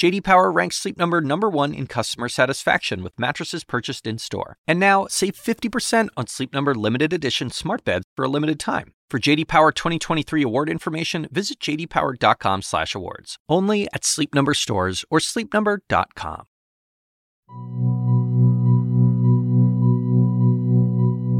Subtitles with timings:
[0.00, 4.56] JD Power ranks Sleep Number number 1 in customer satisfaction with mattresses purchased in-store.
[4.66, 8.94] And now, save 50% on Sleep Number limited edition smart beds for a limited time.
[9.10, 13.36] For JD Power 2023 award information, visit jdpower.com/awards.
[13.46, 16.46] Only at Sleep Number stores or sleepnumber.com.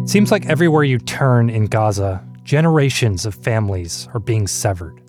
[0.07, 5.01] Seems like everywhere you turn in Gaza, generations of families are being severed.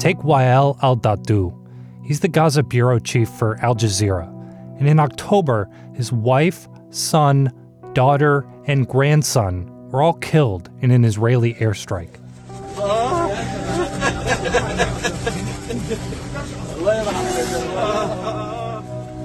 [0.00, 1.59] Take Wael Al Dahdouh.
[2.10, 4.26] He's the Gaza bureau chief for Al Jazeera.
[4.80, 7.52] And in October, his wife, son,
[7.92, 12.16] daughter, and grandson were all killed in an Israeli airstrike.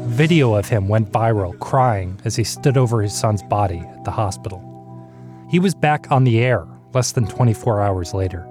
[0.06, 4.12] Video of him went viral crying as he stood over his son's body at the
[4.12, 4.62] hospital.
[5.50, 8.48] He was back on the air less than 24 hours later.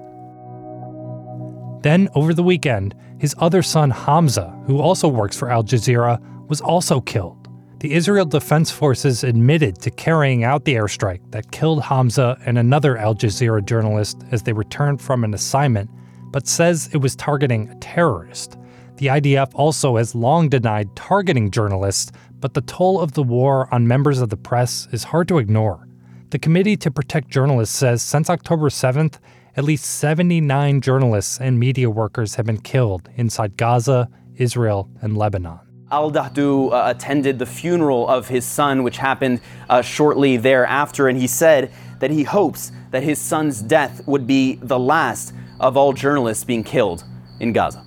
[1.84, 6.18] Then, over the weekend, his other son Hamza, who also works for Al Jazeera,
[6.48, 7.46] was also killed.
[7.80, 12.96] The Israel Defense Forces admitted to carrying out the airstrike that killed Hamza and another
[12.96, 15.90] Al Jazeera journalist as they returned from an assignment,
[16.30, 18.56] but says it was targeting a terrorist.
[18.96, 23.86] The IDF also has long denied targeting journalists, but the toll of the war on
[23.86, 25.86] members of the press is hard to ignore.
[26.30, 29.18] The Committee to Protect Journalists says since October 7th,
[29.56, 35.60] at least 79 journalists and media workers have been killed inside Gaza, Israel, and Lebanon.
[35.92, 41.16] Al Dahdouh uh, attended the funeral of his son, which happened uh, shortly thereafter, and
[41.16, 45.92] he said that he hopes that his son's death would be the last of all
[45.92, 47.04] journalists being killed
[47.38, 47.84] in Gaza.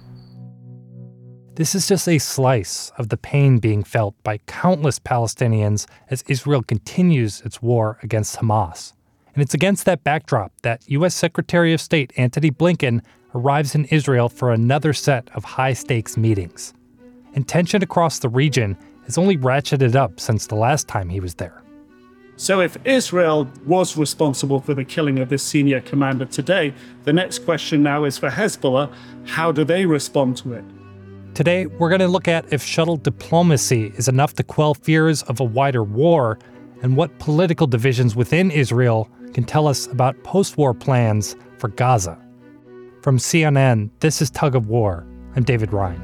[1.55, 6.61] This is just a slice of the pain being felt by countless Palestinians as Israel
[6.61, 8.93] continues its war against Hamas.
[9.37, 11.13] And it's against that backdrop that U.S.
[11.13, 13.03] Secretary of State Antony Blinken
[13.35, 16.73] arrives in Israel for another set of high stakes meetings.
[17.35, 18.75] And tension across the region
[19.05, 21.61] has only ratcheted up since the last time he was there.
[22.35, 26.73] So, if Israel was responsible for the killing of this senior commander today,
[27.03, 28.91] the next question now is for Hezbollah
[29.27, 30.65] how do they respond to it?
[31.35, 35.39] Today, we're going to look at if shuttle diplomacy is enough to quell fears of
[35.39, 36.39] a wider war
[36.81, 42.17] and what political divisions within Israel can tell us about post war plans for Gaza.
[43.01, 45.05] From CNN, this is Tug of War.
[45.35, 46.03] I'm David Rind.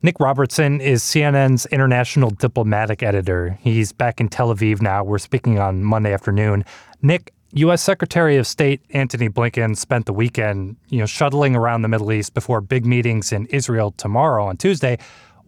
[0.00, 3.58] Nick Robertson is CNN's international diplomatic editor.
[3.60, 5.02] He's back in Tel Aviv now.
[5.02, 6.64] We're speaking on Monday afternoon.
[7.02, 7.82] Nick, U.S.
[7.82, 12.34] Secretary of State Antony Blinken spent the weekend, you know, shuttling around the Middle East
[12.34, 14.98] before big meetings in Israel tomorrow on Tuesday.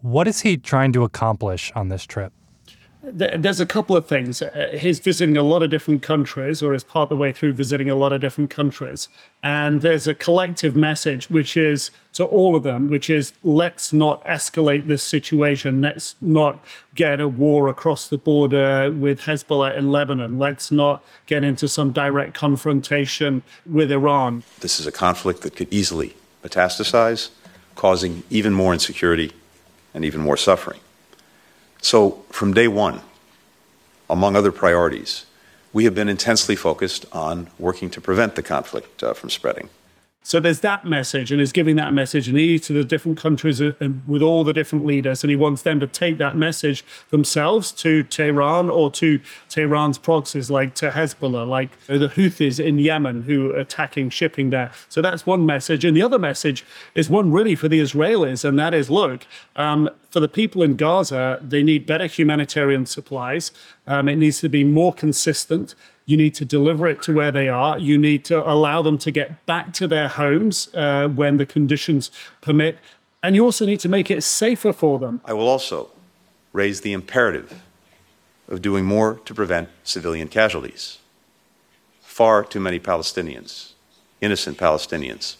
[0.01, 2.33] What is he trying to accomplish on this trip?
[3.03, 4.41] there's a couple of things.
[4.41, 7.53] Uh, he's visiting a lot of different countries, or is part of the way through
[7.53, 9.09] visiting a lot of different countries.
[9.41, 14.23] And there's a collective message, which is to all of them, which is let's not
[14.25, 15.81] escalate this situation.
[15.81, 16.63] Let's not
[16.93, 20.37] get a war across the border with Hezbollah in Lebanon.
[20.37, 24.43] Let's not get into some direct confrontation with Iran.
[24.59, 27.29] This is a conflict that could easily metastasize,
[27.75, 29.31] causing even more insecurity
[29.93, 30.79] and even more suffering.
[31.81, 33.01] So, from day one,
[34.09, 35.25] among other priorities,
[35.73, 39.69] we have been intensely focused on working to prevent the conflict uh, from spreading.
[40.23, 43.59] So there's that message, and he's giving that message in each of the different countries
[43.59, 46.85] uh, and with all the different leaders, and he wants them to take that message
[47.09, 53.23] themselves to Tehran or to Tehran's proxies, like to Hezbollah, like the Houthis in Yemen
[53.23, 54.71] who are attacking shipping there.
[54.89, 58.59] So that's one message, and the other message is one really for the Israelis, and
[58.59, 63.51] that is, look, um, for the people in Gaza, they need better humanitarian supplies.
[63.87, 65.73] Um, it needs to be more consistent.
[66.05, 67.77] You need to deliver it to where they are.
[67.77, 72.11] You need to allow them to get back to their homes uh, when the conditions
[72.41, 72.77] permit.
[73.23, 75.21] And you also need to make it safer for them.
[75.25, 75.89] I will also
[76.53, 77.61] raise the imperative
[78.47, 80.97] of doing more to prevent civilian casualties.
[82.01, 83.73] Far too many Palestinians,
[84.19, 85.37] innocent Palestinians,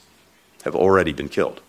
[0.64, 1.62] have already been killed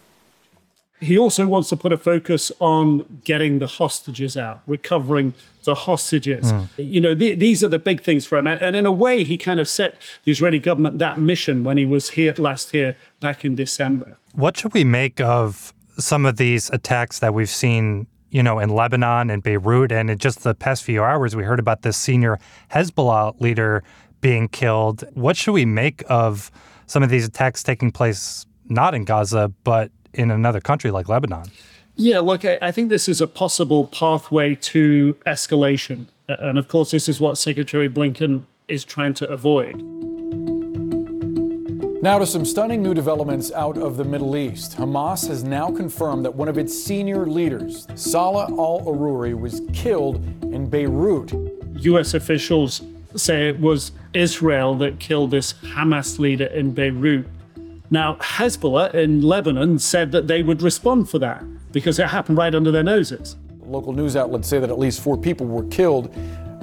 [1.03, 5.35] he also wants to put a focus on getting the hostages out, recovering
[5.65, 6.53] the hostages.
[6.53, 6.69] Mm.
[6.77, 8.47] You know, th- these are the big things for him.
[8.47, 11.77] And, and, in a way, he kind of set the Israeli government that mission when
[11.77, 14.17] he was here last year, back in December.
[14.33, 18.07] What should we make of some of these attacks that we've seen?
[18.31, 21.59] You know, in Lebanon and Beirut, and in just the past few hours, we heard
[21.59, 22.39] about this senior
[22.71, 23.85] Hezbollah leader
[24.23, 25.05] being killed.
[25.13, 26.51] What should we make of
[26.87, 31.51] some of these attacks taking place not in Gaza, but in another country like Lebanon.
[31.97, 36.07] Yeah, look, I, I think this is a possible pathway to escalation.
[36.29, 39.83] And of course, this is what Secretary Blinken is trying to avoid.
[42.03, 44.77] Now to some stunning new developments out of the Middle East.
[44.77, 50.17] Hamas has now confirmed that one of its senior leaders, Salah al Aruri, was killed
[50.43, 51.33] in Beirut.
[51.77, 52.15] U.S.
[52.15, 52.83] officials
[53.15, 57.25] say it was Israel that killed this Hamas leader in Beirut.
[57.93, 62.55] Now, Hezbollah in Lebanon said that they would respond for that because it happened right
[62.55, 63.37] under their noses.
[63.67, 66.11] Local news outlets say that at least four people were killed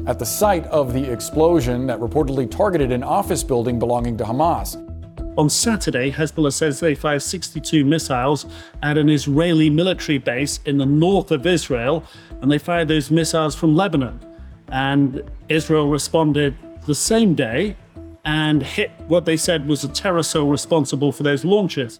[0.07, 4.75] at the site of the explosion that reportedly targeted an office building belonging to Hamas.
[5.37, 8.47] On Saturday, Hezbollah says they fired 62 missiles
[8.81, 12.03] at an Israeli military base in the north of Israel,
[12.41, 14.19] and they fired those missiles from Lebanon.
[14.69, 17.75] And Israel responded the same day
[18.29, 21.99] and hit what they said was a terror cell responsible for those launches.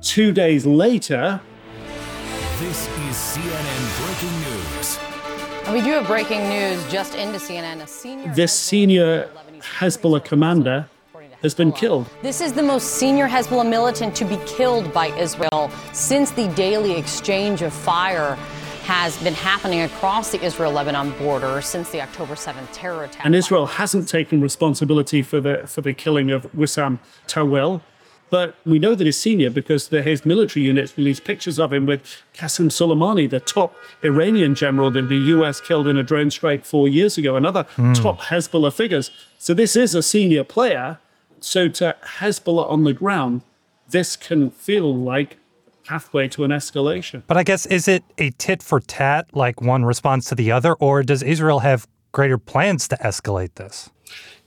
[0.00, 1.40] Two days later,
[2.58, 4.98] this is CNN breaking news.
[5.66, 7.82] And we do have breaking news just into CNN.
[7.82, 9.28] A senior this senior
[9.60, 10.88] Hezbollah commander
[11.42, 12.08] has been killed.
[12.22, 16.92] This is the most senior Hezbollah militant to be killed by Israel since the daily
[16.92, 18.38] exchange of fire
[18.86, 23.26] has been happening across the Israel Lebanon border since the October 7th terror attack.
[23.26, 27.80] And Israel hasn't taken responsibility for the, for the killing of Wissam Tawil.
[28.30, 31.84] But we know that he's senior because the, his military units released pictures of him
[31.84, 32.00] with
[32.32, 33.74] Qasem Soleimani, the top
[34.04, 37.64] Iranian general that the US killed in a drone strike four years ago, and other
[37.76, 38.00] mm.
[38.00, 39.10] top Hezbollah figures.
[39.36, 40.98] So this is a senior player.
[41.40, 43.42] So to Hezbollah on the ground,
[43.88, 45.38] this can feel like
[45.86, 47.22] pathway to an escalation.
[47.26, 50.74] But I guess is it a tit for tat, like one responds to the other,
[50.74, 53.90] or does Israel have greater plans to escalate this?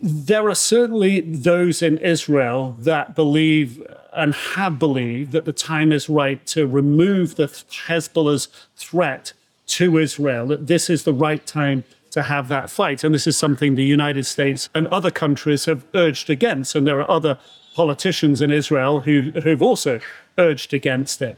[0.01, 6.09] There are certainly those in Israel that believe and have believed that the time is
[6.09, 7.47] right to remove the
[7.87, 9.33] Hezbollah's threat
[9.67, 13.03] to Israel, that this is the right time to have that fight.
[13.03, 16.75] And this is something the United States and other countries have urged against.
[16.75, 17.37] And there are other
[17.75, 19.99] politicians in Israel who, who've also
[20.39, 21.37] urged against it.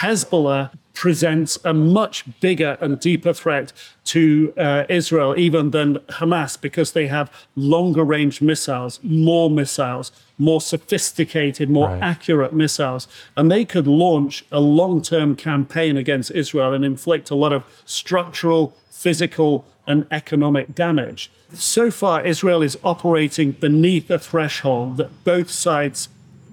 [0.00, 3.72] Hezbollah presents a much bigger and deeper threat
[4.04, 10.60] to uh, Israel even than Hamas because they have longer range missiles, more missiles, more
[10.60, 12.02] sophisticated, more right.
[12.02, 13.06] accurate missiles.
[13.36, 17.62] And they could launch a long term campaign against Israel and inflict a lot of
[17.84, 21.30] structural, physical, and economic damage.
[21.54, 26.08] So far, Israel is operating beneath a threshold that both sides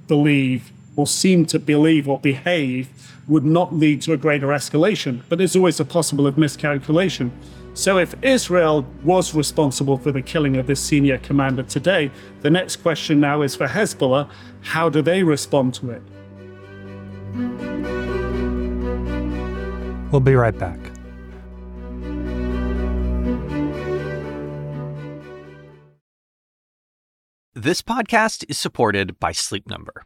[0.08, 2.90] believe or seem to believe or behave
[3.28, 5.22] would not lead to a greater escalation.
[5.30, 7.32] But there's always a possible of miscalculation.
[7.74, 12.10] So if Israel was responsible for the killing of this senior commander today,
[12.42, 14.30] the next question now is for Hezbollah
[14.62, 16.02] how do they respond to it?
[20.12, 20.80] We'll be right back.
[27.54, 30.06] This podcast is supported by Sleep Number.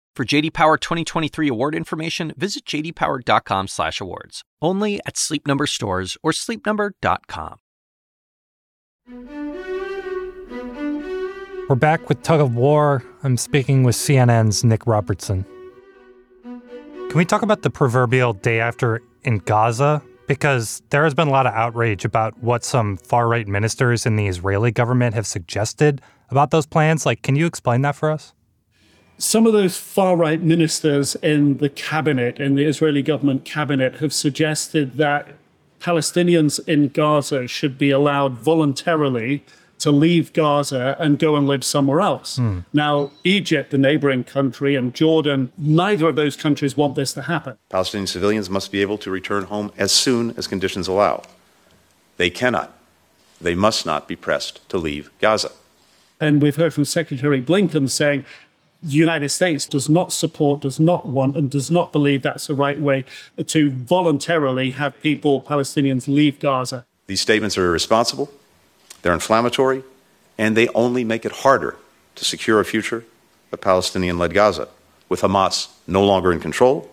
[0.13, 4.43] For JD Power 2023 award information, visit jdpower.com/awards.
[4.61, 7.55] Only at Sleep Number stores or sleepnumber.com.
[11.69, 13.01] We're back with Tug of War.
[13.23, 15.45] I'm speaking with CNN's Nick Robertson.
[16.43, 20.01] Can we talk about the proverbial day after in Gaza?
[20.27, 24.17] Because there has been a lot of outrage about what some far right ministers in
[24.17, 27.05] the Israeli government have suggested about those plans.
[27.05, 28.33] Like, can you explain that for us?
[29.21, 34.13] Some of those far right ministers in the cabinet, in the Israeli government cabinet, have
[34.13, 35.29] suggested that
[35.79, 39.43] Palestinians in Gaza should be allowed voluntarily
[39.79, 42.37] to leave Gaza and go and live somewhere else.
[42.37, 42.65] Mm.
[42.71, 47.57] Now, Egypt, the neighboring country, and Jordan, neither of those countries want this to happen.
[47.69, 51.23] Palestinian civilians must be able to return home as soon as conditions allow.
[52.17, 52.77] They cannot
[53.41, 55.51] they must not be pressed to leave Gaza.
[56.19, 58.25] And we've heard from Secretary Blinken saying
[58.83, 62.55] the United States does not support, does not want, and does not believe that's the
[62.55, 63.05] right way
[63.45, 66.85] to voluntarily have people, Palestinians, leave Gaza.
[67.07, 68.31] These statements are irresponsible,
[69.01, 69.83] they're inflammatory,
[70.37, 71.75] and they only make it harder
[72.15, 73.05] to secure a future
[73.51, 74.67] of Palestinian led Gaza,
[75.09, 76.89] with Hamas no longer in control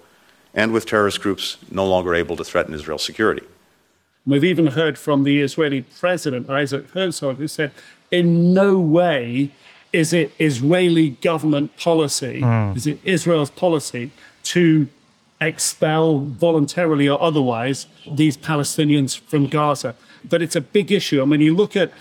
[0.54, 3.42] and with terrorist groups no longer able to threaten Israel's security.
[4.26, 7.71] We've even heard from the Israeli president, Isaac Herzog, who said,
[8.11, 9.52] in no way
[9.92, 12.76] is it Israeli government policy, mm.
[12.76, 14.11] is it Israel's policy
[14.45, 14.88] to
[15.40, 19.95] expel voluntarily or otherwise these Palestinians from Gaza?
[20.28, 21.23] But it's a big issue.
[21.23, 21.92] And when you look at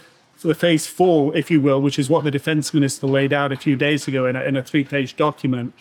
[0.42, 3.58] the phase four, if you will, which is what the defense minister laid out a
[3.58, 5.74] few days ago in a, in a three page document,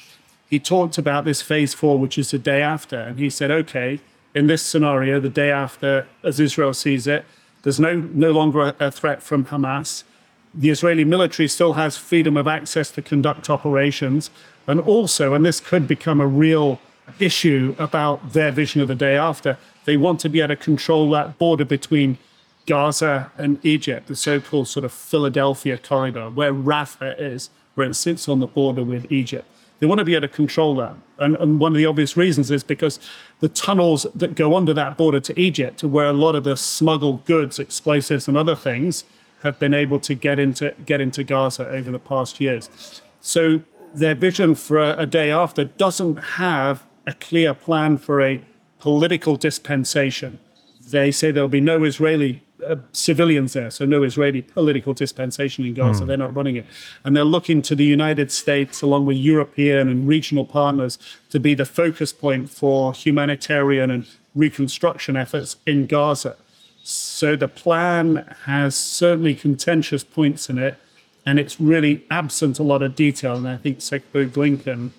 [0.49, 2.99] he talked about this phase four, which is the day after.
[2.99, 4.01] And he said, okay,
[4.35, 7.25] in this scenario, the day after, as Israel sees it,
[7.63, 10.05] there's no, no longer a, a threat from Hamas
[10.55, 14.31] the Israeli military still has freedom of access to conduct operations.
[14.67, 16.81] And also, and this could become a real
[17.19, 21.11] issue about their vision of the day after, they want to be able to control
[21.11, 22.19] that border between
[22.67, 27.95] Gaza and Egypt, the so called sort of Philadelphia corridor, where Rafah is, where it
[27.95, 29.47] sits on the border with Egypt.
[29.79, 30.95] They want to be able to control that.
[31.19, 32.99] And, and, one of the obvious reasons is because
[33.41, 36.57] the tunnels that go under that border to Egypt, to where a lot of the
[36.57, 39.05] smuggled goods, explosives, and other things
[39.43, 43.03] have been able to get into get into Gaza over the past years.
[43.21, 43.61] So
[43.95, 48.43] their vision for a, a day after doesn't have a clear plan for a
[48.79, 50.39] political dispensation.
[50.89, 55.75] They say there'll be no Israeli uh, civilians there, so no Israeli political dispensation in
[55.75, 56.05] Gaza.
[56.05, 56.07] Mm.
[56.07, 56.67] They're not running it.
[57.05, 60.99] And they're looking to the United States, along with European and regional partners,
[61.31, 66.37] to be the focus point for humanitarian and reconstruction efforts in Gaza.
[66.89, 70.77] So the plan has certainly contentious points in it,
[71.27, 73.35] and it's really absent a lot of detail.
[73.35, 74.91] And I think Secretary Blinken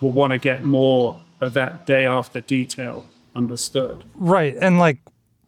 [0.00, 3.04] will want to get more of that day after detail
[3.36, 4.04] understood.
[4.14, 4.56] Right.
[4.58, 5.00] And like,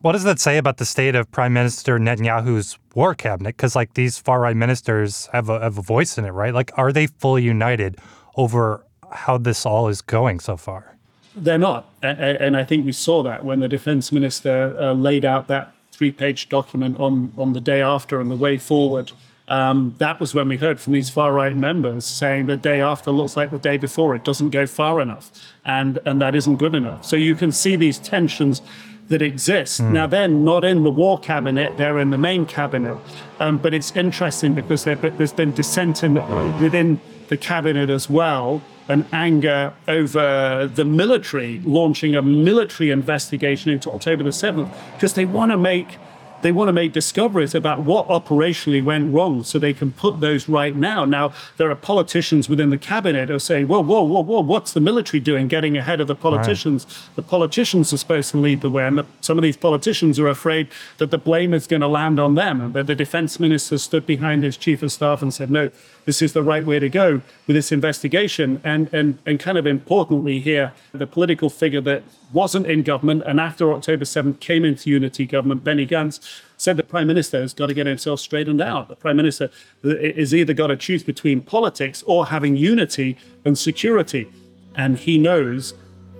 [0.02, 3.56] what does that say about the state of Prime Minister Netanyahu's war cabinet?
[3.56, 6.52] Because like these far right ministers have a, have a voice in it, right?
[6.52, 7.96] Like, are they fully united
[8.36, 10.98] over how this all is going so far?
[11.34, 11.90] They're not.
[12.02, 16.12] And I think we saw that when the defense minister uh, laid out that three
[16.12, 19.12] page document on, on the day after and the way forward.
[19.48, 23.12] Um, that was when we heard from these far right members saying the day after
[23.12, 24.16] looks like the day before.
[24.16, 25.30] It doesn't go far enough,
[25.64, 27.04] and and that isn't good enough.
[27.04, 28.60] So you can see these tensions
[29.08, 29.80] that exist.
[29.80, 29.92] Mm.
[29.92, 32.98] Now they're not in the war cabinet; they're in the main cabinet.
[33.38, 36.14] Um, but it's interesting because there's been dissent in,
[36.60, 43.90] within the cabinet as well an anger over the military launching a military investigation into
[43.90, 45.98] October the 7th because they want to make
[46.42, 50.48] they want to make discoveries about what operationally went wrong so they can put those
[50.48, 51.04] right now.
[51.04, 54.72] Now, there are politicians within the cabinet who are saying, whoa, whoa, whoa, whoa, what's
[54.72, 56.84] the military doing getting ahead of the politicians?
[56.84, 57.16] Right.
[57.16, 58.86] The politicians are supposed to lead the way.
[58.86, 60.68] And the, some of these politicians are afraid
[60.98, 62.60] that the blame is going to land on them.
[62.60, 65.70] And that the defense minister stood behind his chief of staff and said, no,
[66.06, 68.60] this is the right way to go with this investigation.
[68.64, 73.38] And, and, and kind of importantly here, the political figure that wasn't in government and
[73.38, 77.66] after October 7th came into unity government, Benny Gantz, said the prime minister has got
[77.66, 78.88] to get himself straightened out.
[78.88, 79.50] The prime minister
[79.84, 84.30] uh, is either got to choose between politics or having unity and security.
[84.76, 85.74] And he knows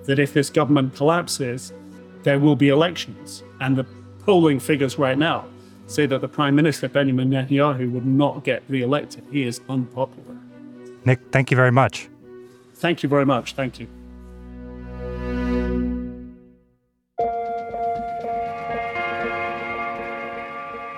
[0.05, 1.71] that if this government collapses,
[2.23, 3.41] there will be elections.
[3.61, 3.85] And the
[4.19, 5.45] polling figures right now
[5.87, 9.23] say that the Prime Minister, Benjamin Netanyahu, would not get re elected.
[9.31, 10.37] He is unpopular.
[11.05, 12.09] Nick, thank you very much.
[12.75, 13.53] Thank you very much.
[13.53, 13.87] Thank you.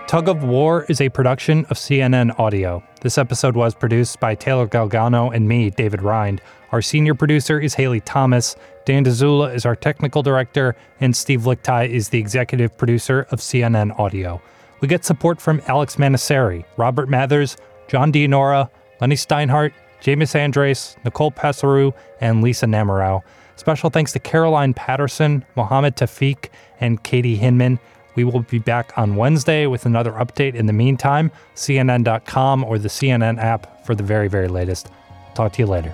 [0.10, 2.84] Tug of War is a production of CNN Audio.
[3.02, 6.42] This episode was produced by Taylor Galgano and me, David Rind.
[6.72, 8.56] Our senior producer is Haley Thomas.
[8.86, 14.00] Dan Dzula is our technical director, and Steve Lickteig is the executive producer of CNN
[14.00, 14.42] Audio.
[14.82, 17.58] We get support from Alex Manasseri, Robert Mathers,
[17.88, 18.70] John Dianora,
[19.02, 23.22] Lenny Steinhardt, James Andres, Nicole Pesaru, and Lisa Namerow.
[23.58, 27.80] Special thanks to Caroline Patterson, Mohammed Tawfeeq, and Katie Hinman.
[28.16, 30.56] We will be back on Wednesday with another update.
[30.56, 34.90] In the meantime, CNN.com or the CNN app for the very, very latest.
[35.36, 35.94] Talk to you later.